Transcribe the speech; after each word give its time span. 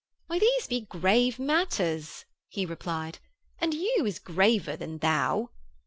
"''Why, 0.25 0.39
these 0.39 0.65
be 0.65 0.81
grave 0.81 1.37
matters,' 1.37 2.25
he 2.49 2.65
replied, 2.65 3.19
'and 3.59 3.75
"you" 3.75 4.03
is 4.07 4.17
graver 4.17 4.75
than 4.75 4.97
"thou." 4.97 5.51